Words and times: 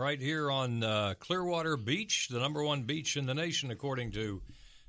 right 0.00 0.20
here 0.20 0.50
on 0.50 0.82
uh, 0.82 1.12
Clearwater 1.18 1.76
Beach, 1.76 2.28
the 2.28 2.38
number 2.38 2.64
one 2.64 2.84
beach 2.84 3.18
in 3.18 3.26
the 3.26 3.34
nation, 3.34 3.70
according 3.70 4.12
to 4.12 4.40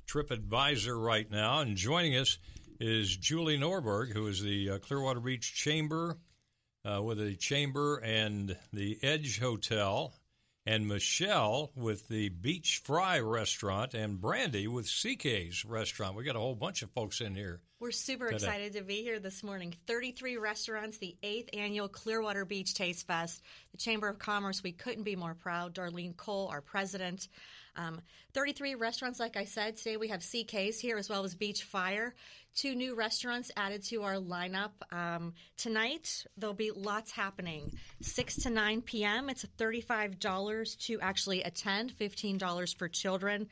TripAdvisor 0.06 0.98
right 0.98 1.30
now. 1.30 1.60
And 1.60 1.76
joining 1.76 2.16
us 2.16 2.38
is 2.80 3.14
Julie 3.14 3.58
Norberg, 3.58 4.10
who 4.10 4.26
is 4.26 4.42
the 4.42 4.70
uh, 4.70 4.78
Clearwater 4.78 5.20
Beach 5.20 5.54
Chamber 5.54 6.16
uh, 6.90 7.02
with 7.02 7.18
the 7.18 7.36
Chamber 7.36 7.98
and 7.98 8.56
the 8.72 8.98
Edge 9.02 9.38
Hotel, 9.38 10.14
and 10.64 10.86
Michelle 10.86 11.72
with 11.74 12.08
the 12.08 12.28
Beach 12.28 12.82
Fire 12.84 13.24
Restaurant, 13.24 13.94
and 13.94 14.20
Brandy 14.20 14.68
with 14.68 14.86
CK's 14.86 15.64
Restaurant. 15.64 16.14
We 16.14 16.24
got 16.24 16.36
a 16.36 16.40
whole 16.40 16.54
bunch 16.54 16.82
of 16.82 16.90
folks 16.90 17.20
in 17.20 17.34
here. 17.34 17.60
We're 17.80 17.90
super 17.90 18.26
Today. 18.26 18.36
excited 18.36 18.72
to 18.74 18.82
be 18.82 19.02
here 19.02 19.18
this 19.18 19.42
morning. 19.42 19.74
33 19.88 20.36
restaurants, 20.36 20.98
the 20.98 21.16
eighth 21.24 21.50
annual 21.52 21.88
Clearwater 21.88 22.44
Beach 22.44 22.74
Taste 22.74 23.06
Fest. 23.08 23.42
The 23.72 23.78
Chamber 23.78 24.08
of 24.08 24.20
Commerce, 24.20 24.62
we 24.62 24.70
couldn't 24.70 25.02
be 25.02 25.16
more 25.16 25.34
proud. 25.34 25.74
Darlene 25.74 26.16
Cole, 26.16 26.46
our 26.46 26.60
president. 26.60 27.26
Um, 27.76 28.00
33 28.34 28.74
restaurants, 28.74 29.18
like 29.20 29.36
I 29.36 29.44
said. 29.44 29.76
Today 29.76 29.96
we 29.96 30.08
have 30.08 30.20
CK's 30.20 30.78
here 30.78 30.96
as 30.96 31.08
well 31.08 31.24
as 31.24 31.34
Beach 31.34 31.62
Fire. 31.62 32.14
Two 32.54 32.74
new 32.74 32.94
restaurants 32.94 33.50
added 33.56 33.82
to 33.84 34.02
our 34.02 34.16
lineup. 34.16 34.70
Um, 34.90 35.32
tonight, 35.56 36.26
there'll 36.36 36.54
be 36.54 36.70
lots 36.70 37.10
happening. 37.12 37.72
6 38.02 38.36
to 38.42 38.50
9 38.50 38.82
p.m. 38.82 39.30
It's 39.30 39.44
$35 39.58 40.86
to 40.86 41.00
actually 41.00 41.42
attend, 41.42 41.92
$15 41.98 42.76
for 42.76 42.88
children. 42.88 43.48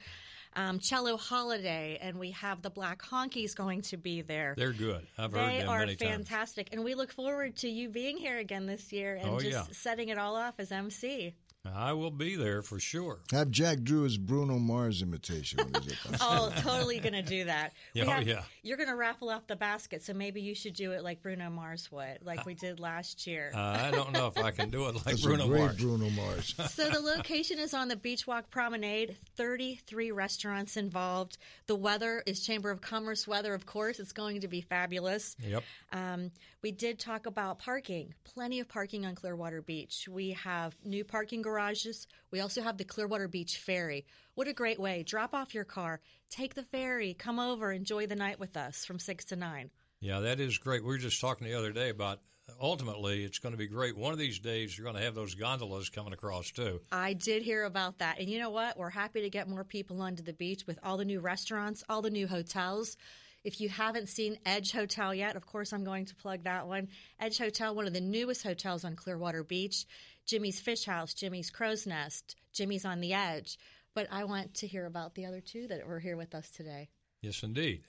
Um, 0.56 0.80
Cello 0.80 1.16
Holiday, 1.16 1.96
and 2.02 2.18
we 2.18 2.32
have 2.32 2.60
the 2.60 2.70
Black 2.70 3.02
Honkeys 3.02 3.54
going 3.54 3.82
to 3.82 3.96
be 3.96 4.20
there. 4.22 4.54
They're 4.56 4.72
good. 4.72 5.06
I've 5.16 5.32
heard 5.32 5.48
They 5.48 5.58
them 5.60 5.68
are 5.68 5.78
many 5.80 5.94
times. 5.94 6.10
fantastic, 6.28 6.70
and 6.72 6.82
we 6.82 6.94
look 6.96 7.12
forward 7.12 7.56
to 7.58 7.68
you 7.68 7.88
being 7.88 8.16
here 8.16 8.36
again 8.38 8.66
this 8.66 8.92
year 8.92 9.14
and 9.14 9.30
Oh, 9.30 9.38
just 9.38 9.52
yeah. 9.52 9.62
setting 9.70 10.08
it 10.08 10.18
all 10.18 10.34
off 10.34 10.54
as 10.58 10.72
MC. 10.72 11.34
I 11.66 11.92
will 11.92 12.10
be 12.10 12.36
there 12.36 12.62
for 12.62 12.80
sure. 12.80 13.20
Have 13.32 13.50
Jack 13.50 13.82
Drew 13.82 14.02
his 14.04 14.16
Bruno 14.16 14.58
Mars 14.58 15.02
imitation 15.02 15.58
when 15.70 15.82
he's 15.82 15.92
at 15.92 16.12
the 16.12 16.18
Oh, 16.22 16.50
totally 16.62 16.98
going 17.00 17.12
to 17.12 17.22
do 17.22 17.44
that. 17.44 17.72
We 17.94 18.00
Yeah, 18.00 18.06
oh, 18.06 18.10
have- 18.12 18.26
yeah. 18.26 18.42
You're 18.62 18.76
going 18.78 18.88
to 18.88 18.94
raffle 18.96 19.28
off 19.28 19.46
the 19.46 19.56
basket, 19.56 20.02
so 20.02 20.14
maybe 20.14 20.40
you 20.40 20.54
should 20.54 20.72
do 20.74 20.92
it 20.92 21.02
like 21.04 21.22
Bruno 21.22 21.50
Mars 21.50 21.90
would, 21.92 22.18
like 22.22 22.46
we 22.46 22.54
did 22.54 22.80
last 22.80 23.26
year. 23.26 23.52
Uh, 23.54 23.58
I 23.58 23.90
don't 23.90 24.12
know 24.12 24.26
if 24.26 24.38
I 24.38 24.50
can 24.52 24.70
do 24.70 24.86
it 24.86 24.94
like 24.94 25.04
That's 25.04 25.22
Bruno 25.22 25.44
a 25.44 25.48
great 25.48 25.60
Mars. 25.60 25.76
Bruno 25.76 26.10
Mars. 26.10 26.54
so 26.70 26.88
the 26.88 27.00
location 27.00 27.58
is 27.58 27.74
on 27.74 27.88
the 27.88 27.96
Beachwalk 27.96 28.44
Promenade. 28.50 29.16
33 29.36 30.12
restaurants 30.12 30.76
involved. 30.78 31.36
The 31.66 31.76
weather 31.76 32.22
is 32.26 32.40
Chamber 32.44 32.70
of 32.70 32.80
Commerce 32.80 33.28
weather, 33.28 33.52
of 33.54 33.66
course. 33.66 33.98
It's 34.00 34.12
going 34.12 34.40
to 34.40 34.48
be 34.48 34.60
fabulous. 34.62 35.36
Yep. 35.42 35.62
Um, 35.92 36.30
we 36.62 36.72
did 36.72 36.98
talk 36.98 37.26
about 37.26 37.58
parking. 37.58 38.14
Plenty 38.24 38.60
of 38.60 38.68
parking 38.68 39.04
on 39.06 39.14
Clearwater 39.14 39.62
Beach. 39.62 40.06
We 40.10 40.32
have 40.32 40.76
new 40.84 41.04
parking 41.04 41.40
garages. 41.50 42.06
We 42.30 42.40
also 42.40 42.62
have 42.62 42.78
the 42.78 42.84
Clearwater 42.84 43.28
Beach 43.28 43.58
Ferry. 43.58 44.06
What 44.34 44.48
a 44.48 44.52
great 44.52 44.78
way. 44.78 45.02
Drop 45.02 45.34
off 45.34 45.54
your 45.54 45.64
car, 45.64 46.00
take 46.30 46.54
the 46.54 46.62
ferry, 46.62 47.14
come 47.14 47.38
over, 47.38 47.72
enjoy 47.72 48.06
the 48.06 48.16
night 48.16 48.38
with 48.38 48.56
us 48.56 48.84
from 48.84 48.98
6 48.98 49.24
to 49.26 49.36
9. 49.36 49.70
Yeah, 50.00 50.20
that 50.20 50.40
is 50.40 50.58
great. 50.58 50.82
We 50.82 50.88
were 50.88 50.98
just 50.98 51.20
talking 51.20 51.46
the 51.46 51.58
other 51.58 51.72
day 51.72 51.90
about 51.90 52.20
ultimately 52.60 53.24
it's 53.24 53.38
going 53.38 53.52
to 53.52 53.58
be 53.58 53.66
great. 53.66 53.96
One 53.96 54.12
of 54.12 54.18
these 54.18 54.38
days 54.38 54.76
you're 54.76 54.84
going 54.84 54.96
to 54.96 55.02
have 55.02 55.14
those 55.14 55.34
gondolas 55.34 55.88
coming 55.88 56.12
across 56.12 56.50
too. 56.50 56.80
I 56.90 57.12
did 57.12 57.42
hear 57.42 57.64
about 57.64 57.98
that. 57.98 58.18
And 58.18 58.28
you 58.28 58.38
know 58.38 58.50
what? 58.50 58.78
We're 58.78 58.90
happy 58.90 59.20
to 59.22 59.30
get 59.30 59.48
more 59.48 59.64
people 59.64 60.00
onto 60.00 60.22
the 60.22 60.32
beach 60.32 60.66
with 60.66 60.78
all 60.82 60.96
the 60.96 61.04
new 61.04 61.20
restaurants, 61.20 61.84
all 61.88 62.00
the 62.00 62.10
new 62.10 62.26
hotels. 62.26 62.96
If 63.42 63.60
you 63.60 63.70
haven't 63.70 64.10
seen 64.10 64.38
Edge 64.44 64.72
Hotel 64.72 65.14
yet, 65.14 65.34
of 65.34 65.46
course, 65.46 65.72
I'm 65.72 65.84
going 65.84 66.04
to 66.06 66.14
plug 66.14 66.44
that 66.44 66.66
one. 66.66 66.88
Edge 67.18 67.38
Hotel, 67.38 67.74
one 67.74 67.86
of 67.86 67.94
the 67.94 68.00
newest 68.00 68.42
hotels 68.42 68.84
on 68.84 68.96
Clearwater 68.96 69.42
Beach. 69.42 69.86
Jimmy's 70.26 70.60
Fish 70.60 70.84
House, 70.84 71.14
Jimmy's 71.14 71.50
Crow's 71.50 71.86
Nest, 71.86 72.36
Jimmy's 72.52 72.84
on 72.84 73.00
the 73.00 73.14
Edge. 73.14 73.58
But 73.94 74.08
I 74.12 74.24
want 74.24 74.54
to 74.56 74.66
hear 74.66 74.84
about 74.84 75.14
the 75.14 75.24
other 75.24 75.40
two 75.40 75.66
that 75.68 75.86
were 75.86 75.98
here 75.98 76.16
with 76.16 76.34
us 76.34 76.50
today. 76.50 76.90
Yes, 77.22 77.42
indeed. 77.42 77.82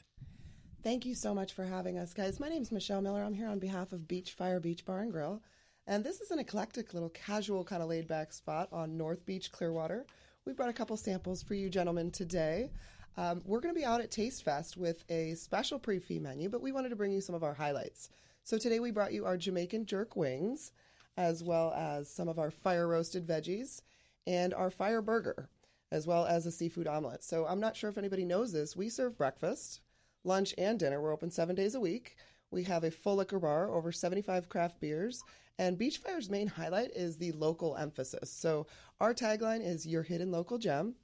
Thank 0.84 1.06
you 1.06 1.14
so 1.14 1.36
much 1.36 1.54
for 1.54 1.66
having 1.66 2.00
us, 2.00 2.14
guys. 2.14 2.40
My 2.40 2.50
name 2.50 2.62
is 2.62 2.72
Michelle 2.72 3.02
Miller. 3.02 3.22
I'm 3.22 3.34
here 3.34 3.48
on 3.48 3.60
behalf 3.60 3.92
of 3.92 4.08
Beach 4.08 4.32
Fire 4.32 4.60
Beach 4.60 4.86
Bar 4.86 5.02
and 5.02 5.12
Grill. 5.12 5.42
And 5.86 6.04
this 6.04 6.22
is 6.22 6.32
an 6.32 6.40
eclectic 6.40 6.94
little 6.94 7.10
casual 7.10 7.64
kind 7.64 7.84
of 7.84 7.90
laid 7.90 8.08
back 8.08 8.32
spot 8.32 8.70
on 8.72 8.98
North 8.98 9.26
Beach, 9.26 9.52
Clearwater. 9.52 10.06
We 10.46 10.54
brought 10.54 10.70
a 10.70 10.74
couple 10.74 10.98
samples 10.98 11.44
for 11.44 11.54
you 11.54 11.70
gentlemen 11.70 12.10
today. 12.10 12.72
Um, 13.18 13.42
we're 13.46 13.60
going 13.60 13.74
to 13.74 13.80
be 13.80 13.86
out 13.86 14.02
at 14.02 14.12
Taste 14.12 14.44
Fest 14.44 14.78
with 14.78 15.04
a 15.10 15.36
special 15.36 15.80
prix 15.80 16.00
fixe 16.00 16.22
menu, 16.22 16.50
but 16.50 16.62
we 16.62 16.72
wanted 16.72 16.90
to 16.90 16.96
bring 16.96 17.12
you 17.12 17.22
some 17.22 17.36
of 17.36 17.44
our 17.44 17.54
highlights. 17.54 18.10
So 18.44 18.58
today 18.58 18.80
we 18.80 18.92
brought 18.92 19.14
you 19.14 19.26
our 19.26 19.38
Jamaican 19.38 19.86
jerk 19.86 20.16
wings, 20.16 20.72
as 21.18 21.44
well 21.44 21.74
as 21.74 22.10
some 22.10 22.28
of 22.28 22.40
our 22.40 22.52
fire 22.52 22.88
roasted 22.88 23.28
veggies 23.28 23.82
and 24.26 24.54
our 24.54 24.72
fire 24.72 25.02
burger, 25.02 25.50
as 25.92 26.08
well 26.08 26.26
as 26.26 26.46
a 26.46 26.52
seafood 26.52 26.88
omelet. 26.88 27.24
So 27.24 27.46
I'm 27.46 27.60
not 27.60 27.76
sure 27.76 27.90
if 27.90 27.98
anybody 27.98 28.26
knows 28.26 28.52
this. 28.52 28.76
We 28.76 28.90
serve 28.90 29.18
breakfast 29.18 29.82
lunch, 30.24 30.54
and 30.58 30.80
dinner. 30.80 31.02
We're 31.02 31.14
open 31.14 31.32
seven 31.32 31.56
days 31.56 31.76
a 31.76 31.80
week. 31.80 32.16
We 32.52 32.64
have 32.64 32.84
a 32.84 32.92
full 32.92 33.16
liquor 33.16 33.40
bar, 33.40 33.70
over 33.70 33.92
75 33.92 34.50
craft 34.50 34.80
beers, 34.80 35.24
and 35.58 35.78
Beachfire's 35.78 36.30
main 36.30 36.48
highlight 36.48 36.92
is 36.92 37.18
the 37.18 37.32
local 37.34 37.78
emphasis. 37.78 38.32
So 38.32 38.68
our 39.00 39.14
tagline 39.14 39.66
is 39.66 39.86
Your 39.86 40.04
Hidden 40.04 40.32
Local 40.32 40.58
Gem. 40.58 40.96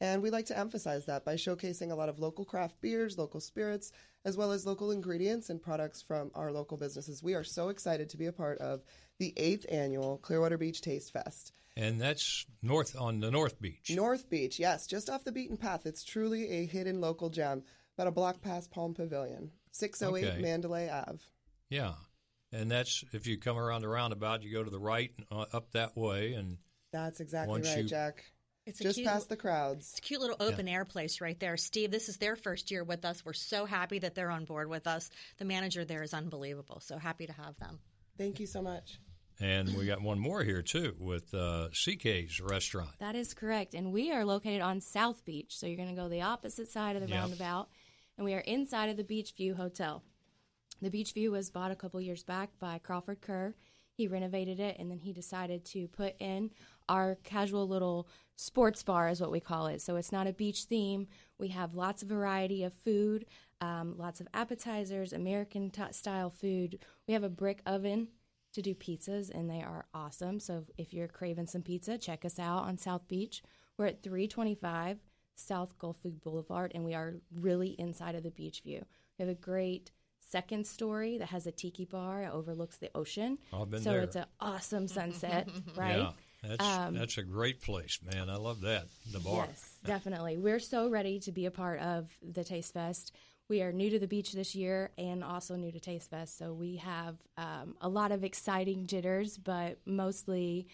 And 0.00 0.22
we 0.22 0.30
like 0.30 0.46
to 0.46 0.58
emphasize 0.58 1.04
that 1.06 1.24
by 1.24 1.34
showcasing 1.34 1.90
a 1.90 1.94
lot 1.94 2.08
of 2.08 2.18
local 2.18 2.44
craft 2.44 2.80
beers, 2.80 3.18
local 3.18 3.40
spirits, 3.40 3.92
as 4.24 4.36
well 4.36 4.50
as 4.50 4.64
local 4.64 4.90
ingredients 4.90 5.50
and 5.50 5.60
products 5.60 6.00
from 6.00 6.30
our 6.34 6.50
local 6.52 6.78
businesses. 6.78 7.22
We 7.22 7.34
are 7.34 7.44
so 7.44 7.68
excited 7.68 8.08
to 8.10 8.16
be 8.16 8.26
a 8.26 8.32
part 8.32 8.58
of 8.58 8.82
the 9.18 9.34
eighth 9.36 9.66
annual 9.70 10.16
Clearwater 10.18 10.56
Beach 10.56 10.80
Taste 10.80 11.12
Fest. 11.12 11.52
And 11.76 12.00
that's 12.00 12.46
north 12.62 12.96
on 12.98 13.20
the 13.20 13.30
North 13.30 13.60
Beach. 13.60 13.90
North 13.94 14.28
Beach, 14.28 14.58
yes, 14.58 14.86
just 14.86 15.10
off 15.10 15.24
the 15.24 15.32
beaten 15.32 15.56
path. 15.56 15.86
It's 15.86 16.02
truly 16.02 16.50
a 16.50 16.66
hidden 16.66 17.00
local 17.00 17.28
gem, 17.28 17.62
about 17.96 18.08
a 18.08 18.10
block 18.12 18.40
past 18.40 18.70
Palm 18.70 18.94
Pavilion, 18.94 19.50
608 19.72 20.28
Okay. 20.28 20.42
Mandalay 20.42 20.88
Ave. 20.88 21.18
Yeah. 21.68 21.92
And 22.52 22.70
that's 22.70 23.04
if 23.12 23.26
you 23.26 23.38
come 23.38 23.58
around 23.58 23.82
the 23.82 23.88
roundabout, 23.88 24.42
you 24.42 24.52
go 24.52 24.64
to 24.64 24.70
the 24.70 24.80
right 24.80 25.12
uh, 25.30 25.44
up 25.52 25.70
that 25.72 25.96
way, 25.96 26.32
and 26.32 26.56
That's 26.92 27.20
exactly 27.20 27.62
right, 27.62 27.78
you- 27.78 27.84
Jack. 27.84 28.24
It's 28.66 28.80
a 28.80 28.84
Just 28.84 28.96
cute, 28.96 29.08
past 29.08 29.28
the 29.28 29.36
crowds. 29.36 29.90
It's 29.90 29.98
a 29.98 30.02
cute 30.02 30.20
little 30.20 30.36
open 30.38 30.68
air 30.68 30.84
place 30.84 31.20
right 31.20 31.38
there. 31.40 31.56
Steve, 31.56 31.90
this 31.90 32.08
is 32.08 32.18
their 32.18 32.36
first 32.36 32.70
year 32.70 32.84
with 32.84 33.04
us. 33.04 33.24
We're 33.24 33.32
so 33.32 33.64
happy 33.64 33.98
that 34.00 34.14
they're 34.14 34.30
on 34.30 34.44
board 34.44 34.68
with 34.68 34.86
us. 34.86 35.10
The 35.38 35.44
manager 35.44 35.84
there 35.84 36.02
is 36.02 36.12
unbelievable. 36.14 36.80
So 36.80 36.98
happy 36.98 37.26
to 37.26 37.32
have 37.32 37.56
them. 37.58 37.80
Thank 38.18 38.38
you 38.38 38.46
so 38.46 38.60
much. 38.60 38.98
and 39.40 39.74
we 39.76 39.86
got 39.86 40.02
one 40.02 40.18
more 40.18 40.44
here 40.44 40.60
too 40.60 40.94
with 40.98 41.32
uh, 41.32 41.68
CK's 41.72 42.40
restaurant. 42.40 42.90
That 42.98 43.16
is 43.16 43.32
correct. 43.32 43.74
And 43.74 43.92
we 43.92 44.12
are 44.12 44.24
located 44.26 44.60
on 44.60 44.80
South 44.82 45.24
Beach. 45.24 45.56
So 45.56 45.66
you're 45.66 45.78
going 45.78 45.88
to 45.88 46.00
go 46.00 46.08
the 46.10 46.20
opposite 46.22 46.68
side 46.68 46.96
of 46.96 47.02
the 47.02 47.08
Yep. 47.08 47.18
roundabout. 47.18 47.68
And 48.18 48.24
we 48.26 48.34
are 48.34 48.40
inside 48.40 48.90
of 48.90 48.98
the 48.98 49.04
Beach 49.04 49.32
View 49.36 49.54
Hotel. 49.54 50.02
The 50.82 50.90
Beach 50.90 51.12
View 51.14 51.32
was 51.32 51.50
bought 51.50 51.70
a 51.70 51.76
couple 51.76 52.00
years 52.02 52.22
back 52.22 52.50
by 52.58 52.78
Crawford 52.78 53.22
Kerr. 53.22 53.54
He 54.00 54.08
renovated 54.08 54.60
it 54.60 54.76
and 54.78 54.90
then 54.90 55.00
he 55.00 55.12
decided 55.12 55.62
to 55.66 55.86
put 55.88 56.14
in 56.20 56.52
our 56.88 57.18
casual 57.22 57.68
little 57.68 58.08
sports 58.34 58.82
bar, 58.82 59.10
is 59.10 59.20
what 59.20 59.30
we 59.30 59.40
call 59.40 59.66
it. 59.66 59.82
So 59.82 59.96
it's 59.96 60.10
not 60.10 60.26
a 60.26 60.32
beach 60.32 60.64
theme. 60.64 61.06
We 61.36 61.48
have 61.48 61.74
lots 61.74 62.02
of 62.02 62.08
variety 62.08 62.64
of 62.64 62.72
food, 62.72 63.26
um, 63.60 63.96
lots 63.98 64.18
of 64.18 64.26
appetizers, 64.32 65.12
American 65.12 65.68
t- 65.68 65.82
style 65.90 66.30
food. 66.30 66.78
We 67.06 67.12
have 67.12 67.24
a 67.24 67.28
brick 67.28 67.60
oven 67.66 68.08
to 68.54 68.62
do 68.62 68.74
pizzas, 68.74 69.28
and 69.28 69.50
they 69.50 69.60
are 69.60 69.84
awesome. 69.92 70.40
So 70.40 70.64
if 70.78 70.94
you're 70.94 71.06
craving 71.06 71.48
some 71.48 71.60
pizza, 71.60 71.98
check 71.98 72.24
us 72.24 72.38
out 72.38 72.62
on 72.62 72.78
South 72.78 73.06
Beach. 73.06 73.42
We're 73.76 73.84
at 73.84 74.02
325 74.02 74.96
South 75.34 75.78
Gulfview 75.78 76.22
Boulevard, 76.22 76.72
and 76.74 76.86
we 76.86 76.94
are 76.94 77.16
really 77.38 77.76
inside 77.78 78.14
of 78.14 78.22
the 78.22 78.30
beach 78.30 78.62
view. 78.62 78.82
We 79.18 79.26
have 79.26 79.28
a 79.28 79.38
great 79.38 79.90
second 80.30 80.66
story 80.66 81.18
that 81.18 81.28
has 81.28 81.46
a 81.46 81.52
tiki 81.52 81.84
bar. 81.84 82.22
It 82.22 82.32
overlooks 82.32 82.76
the 82.78 82.90
ocean. 82.94 83.38
I've 83.52 83.70
been 83.70 83.82
so 83.82 83.90
there. 83.90 84.00
it's 84.02 84.16
an 84.16 84.26
awesome 84.40 84.88
sunset, 84.88 85.48
right? 85.76 85.98
Yeah, 85.98 86.10
that's 86.42 86.96
that's 86.96 87.18
a 87.18 87.22
great 87.22 87.60
place, 87.60 87.98
man. 88.12 88.30
I 88.30 88.36
love 88.36 88.62
that 88.62 88.86
the 89.12 89.20
bar. 89.20 89.46
Yes, 89.48 89.76
definitely. 89.84 90.38
We're 90.38 90.60
so 90.60 90.88
ready 90.88 91.20
to 91.20 91.32
be 91.32 91.46
a 91.46 91.50
part 91.50 91.80
of 91.80 92.08
the 92.22 92.44
Taste 92.44 92.72
Fest. 92.72 93.12
We 93.48 93.62
are 93.62 93.72
new 93.72 93.90
to 93.90 93.98
the 93.98 94.06
beach 94.06 94.32
this 94.32 94.54
year 94.54 94.90
and 94.96 95.24
also 95.24 95.56
new 95.56 95.72
to 95.72 95.80
Taste 95.80 96.10
Fest, 96.10 96.38
so 96.38 96.52
we 96.52 96.76
have 96.76 97.16
um, 97.36 97.74
a 97.80 97.88
lot 97.88 98.12
of 98.12 98.22
exciting 98.22 98.86
jitters, 98.86 99.38
but 99.38 99.78
mostly 99.84 100.68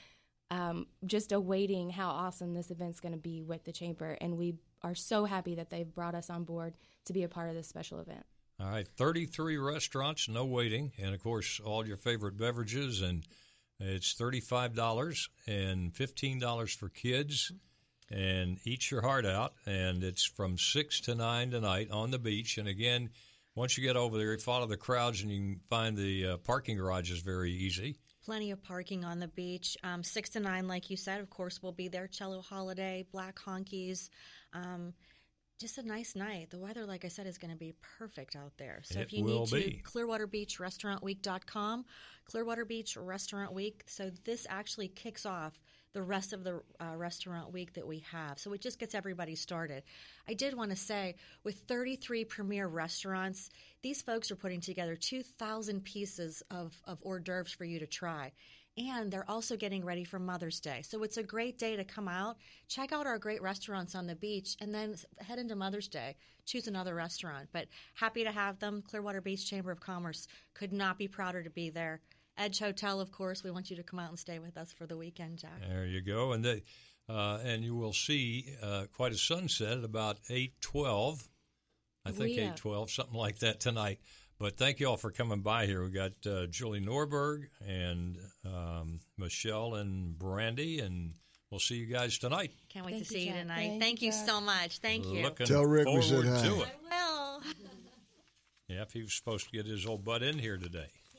um, 0.50 0.86
just 1.04 1.32
awaiting 1.32 1.90
how 1.90 2.10
awesome 2.10 2.54
this 2.54 2.70
event's 2.70 3.00
going 3.00 3.14
to 3.14 3.18
be 3.18 3.42
with 3.42 3.64
the 3.64 3.72
chamber. 3.72 4.16
And 4.20 4.36
we 4.36 4.56
are 4.82 4.94
so 4.94 5.24
happy 5.24 5.54
that 5.56 5.70
they've 5.70 5.92
brought 5.92 6.14
us 6.14 6.30
on 6.30 6.44
board 6.44 6.74
to 7.06 7.12
be 7.12 7.22
a 7.22 7.28
part 7.28 7.48
of 7.48 7.54
this 7.54 7.66
special 7.66 7.98
event. 7.98 8.24
All 8.58 8.70
right, 8.70 8.88
33 8.96 9.58
restaurants, 9.58 10.28
no 10.30 10.46
waiting, 10.46 10.92
and 10.98 11.14
of 11.14 11.22
course, 11.22 11.60
all 11.62 11.86
your 11.86 11.98
favorite 11.98 12.38
beverages. 12.38 13.02
And 13.02 13.22
it's 13.78 14.14
$35 14.14 15.28
and 15.46 15.92
$15 15.92 16.76
for 16.76 16.88
kids. 16.88 17.52
And 18.10 18.58
eat 18.64 18.90
your 18.90 19.02
heart 19.02 19.26
out. 19.26 19.52
And 19.66 20.02
it's 20.02 20.24
from 20.24 20.56
6 20.56 21.00
to 21.02 21.14
9 21.14 21.50
tonight 21.50 21.90
on 21.90 22.10
the 22.10 22.18
beach. 22.18 22.56
And 22.56 22.68
again, 22.68 23.10
once 23.56 23.76
you 23.76 23.84
get 23.84 23.96
over 23.96 24.16
there, 24.16 24.32
you 24.32 24.38
follow 24.38 24.66
the 24.66 24.76
crowds 24.76 25.22
and 25.22 25.30
you 25.30 25.38
can 25.38 25.60
find 25.68 25.96
the 25.96 26.26
uh, 26.26 26.36
parking 26.38 26.76
garages 26.76 27.20
very 27.20 27.52
easy. 27.52 27.96
Plenty 28.24 28.52
of 28.52 28.62
parking 28.62 29.04
on 29.04 29.18
the 29.18 29.28
beach. 29.28 29.76
Um, 29.82 30.02
six 30.02 30.30
to 30.30 30.40
nine, 30.40 30.66
like 30.66 30.88
you 30.88 30.96
said, 30.96 31.20
of 31.20 31.28
course, 31.30 31.62
we'll 31.62 31.72
be 31.72 31.88
there. 31.88 32.06
Cello 32.06 32.40
Holiday, 32.42 33.04
Black 33.12 33.38
Honkeys. 33.38 34.08
Um, 34.52 34.94
just 35.58 35.78
a 35.78 35.82
nice 35.82 36.14
night. 36.14 36.50
The 36.50 36.58
weather, 36.58 36.84
like 36.84 37.04
I 37.04 37.08
said, 37.08 37.26
is 37.26 37.38
going 37.38 37.52
to 37.52 37.56
be 37.56 37.74
perfect 37.98 38.36
out 38.36 38.52
there. 38.58 38.80
So 38.84 39.00
It 39.00 39.04
if 39.04 39.12
you 39.12 39.24
need 39.24 39.46
to, 39.48 39.54
be. 39.54 39.82
ClearwaterBeachRestaurantWeek.com, 39.84 41.84
Clearwater 42.26 42.64
Beach 42.64 42.96
Restaurant 42.96 43.52
Week. 43.52 43.82
So 43.86 44.10
this 44.24 44.46
actually 44.50 44.88
kicks 44.88 45.24
off 45.24 45.58
the 45.92 46.02
rest 46.02 46.34
of 46.34 46.44
the 46.44 46.60
uh, 46.78 46.94
restaurant 46.94 47.54
week 47.54 47.72
that 47.72 47.86
we 47.86 48.00
have. 48.12 48.38
So 48.38 48.52
it 48.52 48.60
just 48.60 48.78
gets 48.78 48.94
everybody 48.94 49.34
started. 49.34 49.82
I 50.28 50.34
did 50.34 50.54
want 50.54 50.70
to 50.70 50.76
say, 50.76 51.14
with 51.42 51.56
33 51.60 52.26
premier 52.26 52.68
restaurants, 52.68 53.48
these 53.80 54.02
folks 54.02 54.30
are 54.30 54.36
putting 54.36 54.60
together 54.60 54.94
2,000 54.94 55.82
pieces 55.84 56.42
of, 56.50 56.74
of 56.84 56.98
hors 57.02 57.20
d'oeuvres 57.20 57.52
for 57.52 57.64
you 57.64 57.78
to 57.78 57.86
try. 57.86 58.32
And 58.78 59.10
they're 59.10 59.28
also 59.30 59.56
getting 59.56 59.84
ready 59.84 60.04
for 60.04 60.18
Mother's 60.18 60.60
Day. 60.60 60.82
So 60.82 61.02
it's 61.02 61.16
a 61.16 61.22
great 61.22 61.58
day 61.58 61.76
to 61.76 61.84
come 61.84 62.08
out, 62.08 62.36
check 62.68 62.92
out 62.92 63.06
our 63.06 63.18
great 63.18 63.40
restaurants 63.40 63.94
on 63.94 64.06
the 64.06 64.14
beach, 64.14 64.54
and 64.60 64.74
then 64.74 64.96
head 65.18 65.38
into 65.38 65.56
Mother's 65.56 65.88
Day. 65.88 66.16
Choose 66.44 66.68
another 66.68 66.94
restaurant. 66.94 67.48
But 67.52 67.68
happy 67.94 68.24
to 68.24 68.30
have 68.30 68.58
them. 68.58 68.82
Clearwater 68.86 69.22
Beach 69.22 69.48
Chamber 69.48 69.70
of 69.72 69.80
Commerce 69.80 70.28
could 70.54 70.72
not 70.72 70.98
be 70.98 71.08
prouder 71.08 71.42
to 71.42 71.50
be 71.50 71.70
there. 71.70 72.00
Edge 72.38 72.58
Hotel, 72.58 73.00
of 73.00 73.10
course. 73.10 73.42
We 73.42 73.50
want 73.50 73.70
you 73.70 73.76
to 73.76 73.82
come 73.82 73.98
out 73.98 74.10
and 74.10 74.18
stay 74.18 74.38
with 74.38 74.58
us 74.58 74.72
for 74.72 74.86
the 74.86 74.96
weekend, 74.96 75.38
Jack. 75.38 75.58
There 75.66 75.86
you 75.86 76.02
go, 76.02 76.32
and 76.32 76.44
they, 76.44 76.62
uh, 77.08 77.38
and 77.42 77.64
you 77.64 77.74
will 77.74 77.94
see 77.94 78.54
uh, 78.62 78.84
quite 78.94 79.12
a 79.12 79.16
sunset 79.16 79.78
at 79.78 79.84
about 79.84 80.18
eight 80.28 80.52
twelve. 80.60 81.26
I 82.04 82.10
think 82.12 82.38
eight 82.38 82.56
twelve, 82.56 82.90
something 82.90 83.16
like 83.16 83.38
that 83.38 83.58
tonight. 83.58 84.00
But 84.38 84.56
thank 84.58 84.80
you 84.80 84.88
all 84.88 84.96
for 84.98 85.10
coming 85.10 85.40
by 85.40 85.64
here. 85.66 85.82
We 85.82 85.90
got 85.90 86.12
uh, 86.26 86.46
Julie 86.46 86.80
Norberg 86.80 87.46
and 87.66 88.18
um, 88.44 89.00
Michelle 89.16 89.76
and 89.76 90.18
Brandy, 90.18 90.80
and 90.80 91.14
we'll 91.50 91.58
see 91.60 91.76
you 91.76 91.86
guys 91.86 92.18
tonight. 92.18 92.52
Can't 92.68 92.84
wait 92.84 92.92
Thank 92.96 93.08
to 93.08 93.14
you, 93.14 93.20
see 93.20 93.26
you 93.28 93.32
tonight. 93.34 93.56
Thank 93.56 93.80
Thank, 93.82 94.02
you, 94.02 94.06
you 94.08 94.12
so 94.12 94.40
much. 94.42 94.78
Thank 94.80 95.06
you. 95.06 95.22
Looking 95.22 95.46
Tell 95.46 95.64
Rick 95.64 95.86
we 95.86 96.02
forward 96.02 96.26
said 96.26 96.36
hi. 96.36 96.48
to 96.48 96.60
it. 96.62 96.68
Well, 96.90 97.42
Yeah, 98.68 98.82
if 98.82 98.92
he 98.92 99.02
was 99.02 99.14
supposed 99.14 99.46
to 99.46 99.52
get 99.56 99.64
his 99.64 99.86
old 99.86 100.04
butt 100.04 100.22
in 100.22 100.38
here 100.38 100.58
today, 100.58 100.90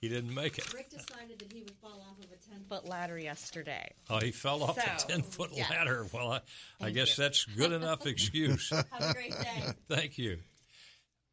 he 0.00 0.08
didn't 0.08 0.34
make 0.34 0.58
it. 0.58 0.74
Rick 0.74 0.90
decided 0.90 1.38
that 1.38 1.52
he 1.52 1.60
would 1.60 1.76
fall 1.80 2.04
off 2.10 2.18
of 2.18 2.24
a 2.32 2.50
10 2.50 2.64
foot 2.68 2.88
ladder 2.88 3.18
yesterday. 3.20 3.92
Oh, 4.10 4.18
he 4.18 4.32
fell 4.32 4.64
off 4.64 4.80
So, 4.80 4.82
a 5.06 5.08
ten 5.12 5.22
foot 5.22 5.50
yeah. 5.52 5.66
ladder. 5.70 6.06
Well, 6.12 6.32
I, 6.32 6.40
I 6.80 6.90
guess 6.90 7.16
you. 7.16 7.22
that's 7.22 7.44
good 7.44 7.70
enough 7.70 8.04
excuse. 8.06 8.70
Have 8.70 8.86
a 9.00 9.12
great 9.14 9.30
day. 9.30 9.72
Thank 9.88 10.18
you. 10.18 10.38